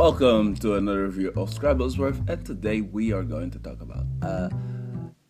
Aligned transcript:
Welcome 0.00 0.54
to 0.60 0.76
another 0.76 1.04
review 1.04 1.28
of 1.36 1.50
Scrabblesworth, 1.50 2.26
and 2.26 2.42
today 2.42 2.80
we 2.80 3.12
are 3.12 3.22
going 3.22 3.50
to 3.50 3.58
talk 3.58 3.82
about 3.82 4.06
a 4.22 4.50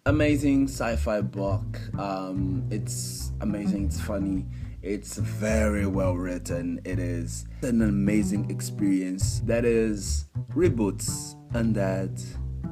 amazing 0.06 0.68
sci-fi 0.68 1.22
book. 1.22 1.80
Um, 1.98 2.68
it's 2.70 3.32
amazing, 3.40 3.86
it's 3.86 4.00
funny, 4.00 4.46
it's 4.80 5.16
very 5.16 5.86
well 5.86 6.14
written. 6.14 6.80
It 6.84 7.00
is 7.00 7.46
an 7.62 7.82
amazing 7.82 8.48
experience. 8.48 9.40
That 9.40 9.64
is 9.64 10.26
Reboots 10.54 11.34
Undead 11.50 12.24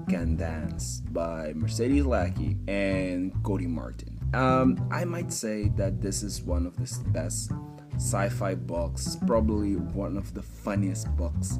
Can 0.09 0.37
Dance 0.37 1.01
by 1.11 1.53
Mercedes 1.57 2.07
Lackey 2.07 2.59
and 2.69 3.33
Cody 3.43 3.67
Martin. 3.67 4.21
Um, 4.35 4.89
I 4.93 5.05
might 5.05 5.33
say 5.33 5.73
that 5.75 6.01
this 6.01 6.23
is 6.23 6.43
one 6.43 6.65
of 6.65 6.77
the 6.77 7.11
best 7.11 7.51
sci-fi 7.97 8.55
books, 8.55 9.17
probably 9.27 9.75
one 9.75 10.17
of 10.17 10.33
the 10.33 10.43
funniest 10.43 11.11
books 11.17 11.59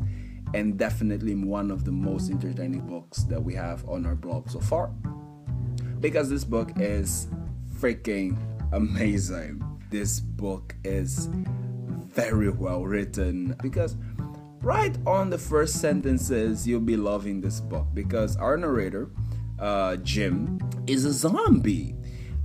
and 0.55 0.79
definitely 0.79 1.35
one 1.35 1.71
of 1.71 1.85
the 1.85 1.93
most 1.93 2.31
entertaining 2.31 2.81
books 2.87 3.25
that 3.25 3.43
we 3.43 3.55
have 3.55 3.87
on 3.89 4.07
our 4.07 4.15
blog 4.15 4.49
so 4.51 4.61
far. 4.61 4.89
Because 6.01 6.31
this 6.31 6.45
book 6.45 6.71
is 6.77 7.29
freaking 7.75 8.37
amazing. 8.73 9.63
This 9.91 10.21
book 10.21 10.75
is 10.85 11.29
very 12.15 12.51
well 12.51 12.85
written 12.85 13.55
because 13.63 13.97
right 14.61 14.97
on 15.07 15.31
the 15.31 15.39
first 15.39 15.81
sentences 15.81 16.67
you'll 16.67 16.81
be 16.81 16.97
loving 16.97 17.41
this 17.41 17.61
book 17.61 17.87
because 17.95 18.37
our 18.37 18.57
narrator 18.57 19.11
uh, 19.61 19.97
Jim 19.97 20.59
is 20.87 21.05
a 21.05 21.13
zombie 21.13 21.95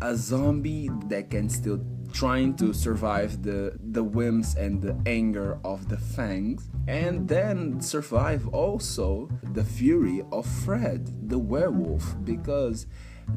a 0.01 0.15
zombie 0.15 0.89
that 1.07 1.29
can 1.31 1.49
still 1.49 1.77
trying 2.13 2.55
to 2.55 2.71
survive 2.73 3.41
the 3.41 3.77
the 3.91 4.03
whims 4.03 4.55
and 4.55 4.81
the 4.81 4.95
anger 5.07 5.59
of 5.63 5.89
the 5.89 5.97
fangs 5.97 6.69
and 6.87 7.27
then 7.27 7.81
survive 7.81 8.47
also 8.49 9.27
the 9.53 9.63
fury 9.63 10.23
of 10.31 10.45
Fred 10.45 11.29
the 11.29 11.39
werewolf 11.39 12.15
because 12.23 12.85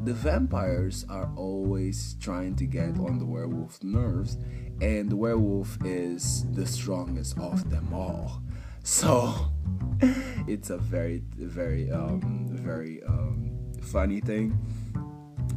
the 0.03 0.13
vampires 0.13 1.05
are 1.09 1.31
always 1.35 2.15
trying 2.19 2.55
to 2.55 2.65
get 2.65 2.99
on 2.99 3.17
the 3.17 3.25
werewolf 3.25 3.83
nerves 3.83 4.37
and 4.79 5.09
the 5.09 5.15
werewolf 5.15 5.77
is 5.83 6.45
the 6.53 6.65
strongest 6.65 7.37
of 7.39 7.69
them 7.69 7.93
all. 7.93 8.41
So 8.83 9.51
it's 10.47 10.69
a 10.69 10.77
very 10.77 11.21
very 11.35 11.91
um 11.91 12.47
very 12.49 13.03
um 13.03 13.51
funny 13.81 14.21
thing 14.21 14.57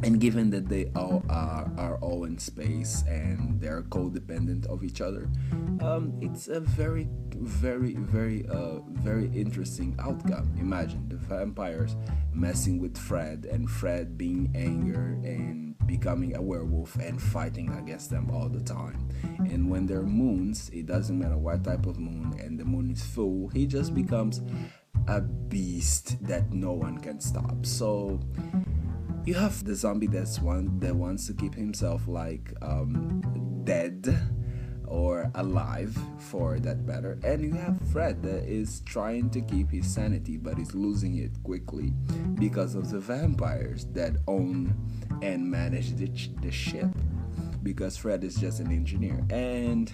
and 0.03 0.19
given 0.19 0.49
that 0.49 0.67
they 0.67 0.91
all 0.95 1.23
are, 1.29 1.71
are 1.77 1.97
all 1.97 2.23
in 2.25 2.37
space 2.37 3.03
and 3.07 3.59
they're 3.59 3.83
codependent 3.83 4.65
of 4.67 4.83
each 4.83 5.01
other 5.01 5.29
um, 5.81 6.13
it's 6.21 6.47
a 6.47 6.59
very 6.59 7.07
very 7.41 7.95
very 7.95 8.45
uh, 8.47 8.79
very 8.91 9.25
interesting 9.33 9.95
outcome. 9.99 10.53
Imagine 10.59 11.07
the 11.09 11.15
vampires 11.15 11.95
messing 12.33 12.79
with 12.79 12.97
fred 12.97 13.47
and 13.51 13.69
fred 13.69 14.17
being 14.17 14.51
angry 14.55 15.13
and 15.27 15.75
becoming 15.87 16.35
a 16.35 16.41
werewolf 16.41 16.95
and 16.97 17.21
fighting 17.21 17.69
against 17.73 18.09
them 18.09 18.29
all 18.31 18.47
the 18.47 18.61
time. 18.61 19.09
And 19.39 19.69
when 19.69 19.87
there 19.87 19.99
are 19.99 20.05
moons 20.05 20.69
it 20.69 20.85
doesn't 20.85 21.17
matter 21.17 21.37
what 21.37 21.63
type 21.63 21.85
of 21.85 21.99
moon 21.99 22.39
and 22.39 22.59
the 22.59 22.65
moon 22.65 22.91
is 22.91 23.03
full 23.03 23.49
he 23.49 23.65
just 23.65 23.93
becomes 23.95 24.41
a 25.07 25.21
beast 25.21 26.23
that 26.25 26.51
no 26.53 26.73
one 26.73 26.99
can 26.99 27.19
stop. 27.19 27.65
So 27.65 28.19
you 29.25 29.35
have 29.35 29.63
the 29.65 29.75
zombie 29.75 30.07
that's 30.07 30.39
one 30.39 30.79
that 30.79 30.95
wants 30.95 31.27
to 31.27 31.33
keep 31.33 31.53
himself 31.53 32.07
like 32.07 32.53
um, 32.61 33.21
dead 33.63 34.19
or 34.87 35.31
alive 35.35 35.97
for 36.17 36.59
that 36.59 36.79
matter. 36.79 37.19
And 37.23 37.43
you 37.43 37.53
have 37.53 37.79
fred 37.91 38.21
that 38.23 38.43
is 38.43 38.81
trying 38.81 39.29
to 39.31 39.41
keep 39.41 39.69
his 39.69 39.91
sanity 39.91 40.37
but 40.37 40.59
is 40.59 40.73
losing 40.75 41.17
it 41.17 41.31
quickly 41.43 41.93
because 42.35 42.75
of 42.75 42.89
the 42.89 42.99
vampires 42.99 43.85
that 43.93 44.17
own 44.27 44.75
and 45.21 45.49
manage 45.49 45.95
the, 45.95 46.07
the 46.41 46.51
ship. 46.51 46.89
Because 47.63 47.95
fred 47.95 48.23
is 48.23 48.35
just 48.35 48.59
an 48.59 48.71
engineer. 48.71 49.23
And 49.29 49.93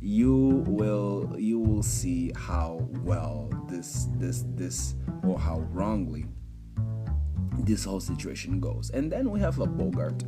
you 0.00 0.64
will 0.66 1.34
you 1.38 1.58
will 1.58 1.82
see 1.82 2.32
how 2.34 2.88
well 3.02 3.50
this 3.68 4.06
this 4.16 4.44
this 4.54 4.94
or 5.26 5.38
how 5.38 5.58
wrongly 5.72 6.24
this 7.68 7.84
whole 7.84 8.00
situation 8.00 8.60
goes. 8.60 8.90
And 8.90 9.12
then 9.12 9.30
we 9.30 9.40
have 9.40 9.60
a 9.60 9.66
Bogart 9.66 10.24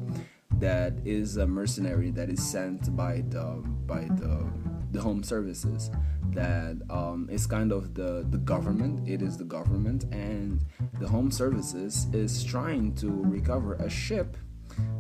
that 0.59 0.93
is 1.07 1.39
a 1.39 1.47
mercenary 1.47 2.11
that 2.11 2.29
is 2.29 2.43
sent 2.45 2.95
by 2.95 3.25
the 3.29 3.63
by 3.87 4.03
the 4.21 4.47
the 4.93 5.01
home 5.01 5.23
services 5.23 5.91
that 6.33 6.77
um, 6.91 7.29
is 7.33 7.47
kind 7.47 7.73
of 7.73 7.95
the 7.95 8.27
the 8.29 8.39
government. 8.39 9.09
It 9.09 9.23
is 9.23 9.39
the 9.39 9.45
government. 9.45 10.05
And 10.13 10.65
the 11.01 11.09
home 11.09 11.31
services 11.31 12.07
is 12.13 12.45
trying 12.45 12.95
to 12.97 13.09
recover 13.11 13.75
a 13.75 13.89
ship 13.89 14.37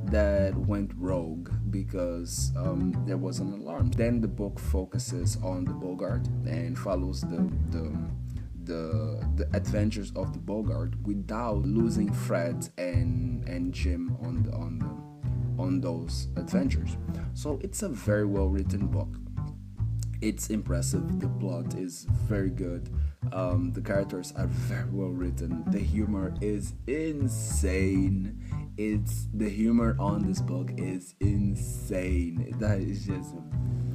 that 0.07 0.57
went 0.57 0.91
rogue 0.97 1.51
because 1.71 2.53
um, 2.57 3.05
there 3.07 3.19
was 3.19 3.39
an 3.41 3.53
alarm. 3.53 3.91
Then 3.91 4.21
the 4.21 4.29
book 4.29 4.59
focuses 4.59 5.37
on 5.43 5.67
the 5.67 5.75
bogart 5.75 6.27
and 6.47 6.79
follows 6.79 7.21
the 7.21 7.41
the 7.71 7.93
the 8.71 9.19
the 9.35 9.49
adventures 9.57 10.13
of 10.15 10.33
the 10.33 10.39
Bogart 10.39 10.95
without 11.03 11.65
losing 11.65 12.13
Fred 12.13 12.69
and 12.79 13.47
and 13.49 13.75
Jim 13.75 14.17
on 14.23 14.45
the 14.45 14.53
on 14.53 14.79
the 14.79 15.63
on 15.63 15.81
those 15.81 16.29
adventures. 16.37 16.97
So 17.35 17.59
it's 17.63 17.83
a 17.83 17.89
very 17.89 18.27
well 18.27 18.49
written 18.49 18.87
book. 18.87 19.09
It's 20.21 20.51
impressive. 20.51 21.19
The 21.19 21.29
plot 21.29 21.75
is 21.75 22.07
very 22.29 22.51
good. 22.51 22.91
Um, 23.33 23.73
the 23.73 23.81
characters 23.81 24.33
are 24.37 24.47
very 24.47 24.91
well 24.91 25.09
written. 25.09 25.65
The 25.69 25.81
humor 25.81 26.33
is 26.41 26.75
insane. 26.87 28.39
It's 28.77 29.27
the 29.35 29.49
humor 29.49 29.97
on 29.99 30.27
this 30.27 30.41
book 30.41 30.71
is 30.77 31.15
insane. 31.21 32.55
That 32.61 32.81
is 32.81 33.07
just 33.07 33.35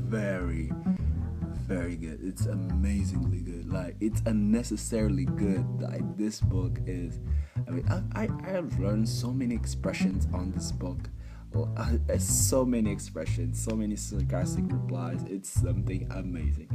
very 0.05 0.71
very 1.65 1.95
good. 1.95 2.19
It's 2.21 2.45
amazingly 2.45 3.39
good. 3.39 3.71
Like 3.71 3.95
it's 3.99 4.21
unnecessarily 4.25 5.25
good. 5.25 5.65
Like 5.81 6.03
this 6.17 6.39
book 6.39 6.79
is. 6.85 7.19
I 7.67 7.71
mean, 7.71 7.87
I 7.89 8.23
I, 8.23 8.29
I 8.45 8.49
have 8.51 8.79
learned 8.79 9.09
so 9.09 9.31
many 9.31 9.55
expressions 9.55 10.27
on 10.33 10.51
this 10.51 10.71
book. 10.71 11.09
Well, 11.55 11.71
uh, 11.77 12.17
so 12.17 12.65
many 12.65 12.91
expressions, 12.91 13.63
so 13.63 13.75
many 13.75 13.95
sarcastic 13.95 14.65
replies. 14.67 15.23
It's 15.29 15.49
something 15.49 16.07
amazing. 16.11 16.69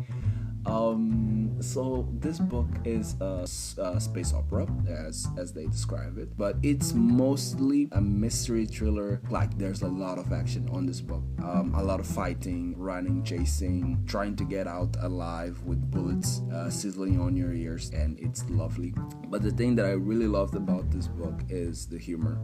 Um, 0.66 1.56
so 1.60 2.08
this 2.20 2.38
book 2.38 2.68
is 2.84 3.16
a, 3.20 3.46
a, 3.78 4.00
space 4.00 4.34
opera, 4.34 4.66
as 4.88 5.26
as 5.38 5.52
they 5.54 5.66
describe 5.66 6.19
it, 6.19 6.36
but 6.36 6.56
it's 6.62 6.92
mostly 6.92 7.88
a 7.92 8.00
mystery 8.00 8.66
thriller. 8.66 9.22
Like 9.30 9.56
there's 9.56 9.80
a 9.82 9.88
lot 9.88 10.19
of 10.19 10.32
action 10.32 10.69
on 10.70 10.84
this 10.84 11.00
book, 11.00 11.22
um, 11.42 11.74
a 11.74 11.82
lot 11.82 11.98
of 11.98 12.06
fighting, 12.06 12.74
running, 12.76 13.24
chasing, 13.24 14.04
trying 14.06 14.36
to 14.36 14.44
get 14.44 14.66
out 14.66 14.96
alive 15.00 15.62
with 15.64 15.90
bullets 15.90 16.42
uh, 16.52 16.69
sizzling 16.69 17.19
on 17.20 17.36
your 17.36 17.54
ears, 17.54 17.90
and 17.90 18.19
it's 18.20 18.44
lovely. 18.50 18.92
But 19.28 19.42
the 19.42 19.52
thing 19.52 19.74
that 19.76 19.86
I 19.86 19.92
really 19.92 20.28
loved 20.28 20.56
about 20.56 20.90
this 20.90 21.08
book 21.08 21.40
is 21.48 21.86
the 21.86 21.98
humor. 21.98 22.38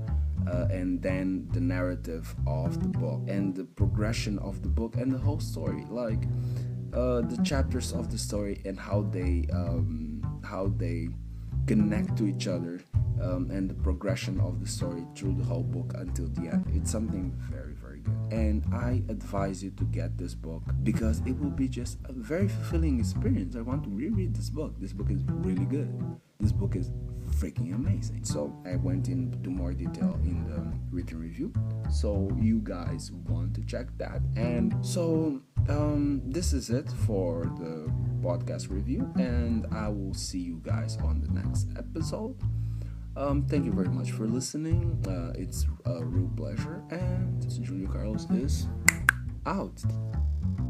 Uh, 0.47 0.69
and 0.71 1.03
then 1.03 1.49
the 1.53 1.61
narrative 1.61 2.26
of 2.47 2.83
the 2.83 2.89
book 2.89 3.21
and 3.29 3.55
the 3.55 3.65
progression 3.65 4.39
of 4.39 4.63
the 4.63 4.69
book 4.69 4.97
and 4.97 5.13
the 5.13 5.19
whole 5.19 5.41
story 5.41 5.85
like 5.91 6.25
uh, 6.93 7.21
the 7.23 7.39
chapters 7.45 7.93
of 7.93 8.11
the 8.11 8.19
story 8.19 8.61
and 8.65 8.79
how 8.79 9.03
they 9.13 9.47
um, 9.53 10.41
how 10.45 10.69
they 10.77 11.09
connect 11.67 12.17
to 12.19 12.27
each 12.27 12.47
other 12.47 12.83
um, 13.23 13.51
and 13.51 13.69
the 13.71 13.75
progression 13.75 14.41
of 14.41 14.61
the 14.61 14.67
story 14.67 15.05
through 15.15 15.35
the 15.35 15.45
whole 15.45 15.63
book 15.63 15.93
until 15.97 16.27
the 16.29 16.49
end. 16.49 16.65
It's 16.75 16.91
something 16.91 17.35
very 17.51 17.73
very 17.75 18.01
good, 18.01 18.17
and 18.31 18.65
I 18.73 19.03
advise 19.09 19.63
you 19.63 19.71
to 19.71 19.85
get 19.85 20.17
this 20.19 20.35
book 20.35 20.63
because 20.83 21.21
it 21.27 21.39
will 21.39 21.51
be 21.51 21.69
just 21.69 21.99
a 22.05 22.13
very 22.13 22.49
fulfilling 22.49 23.01
experience. 23.01 23.57
I 23.57 23.63
want 23.63 23.85
to 23.85 23.91
reread 23.91 24.35
this 24.35 24.51
book. 24.51 24.75
This 24.79 24.93
book 24.93 25.11
is 25.11 25.23
really 25.29 25.65
good. 25.67 25.89
This 26.39 26.53
book 26.53 26.77
is 26.77 26.91
freaking 27.37 27.75
amazing. 27.75 28.25
So 28.25 28.55
I 28.67 28.77
went 28.77 29.09
into 29.09 29.51
more 29.51 29.73
detail 29.73 30.19
in 30.25 30.45
the 30.49 30.63
written 30.95 31.19
review. 31.19 31.53
So 31.91 32.31
you 32.39 32.61
guys 32.61 33.11
want 33.29 33.55
to 33.55 33.63
check 33.63 33.87
that. 33.99 34.21
And 34.37 34.75
so 34.85 35.41
um, 35.69 36.23
this 36.25 36.53
is 36.53 36.71
it 36.71 36.91
for 37.07 37.45
the 37.59 37.91
podcast 38.21 38.71
review, 38.71 39.11
and 39.17 39.67
I 39.73 39.89
will 39.89 40.15
see 40.15 40.39
you 40.39 40.61
guys 40.65 40.97
on 40.99 41.21
the 41.21 41.31
next 41.31 41.69
episode. 41.77 42.37
Um, 43.17 43.47
thank 43.47 43.65
you 43.65 43.73
very 43.73 43.89
much 43.89 44.11
for 44.13 44.27
listening. 44.27 45.03
Uh, 45.09 45.33
it's 45.39 45.67
a 45.87 46.05
real 46.05 46.31
pleasure, 46.37 46.83
and 46.91 47.43
Julio 47.65 47.89
Carlos 47.89 48.29
is 48.31 48.67
out. 49.47 49.83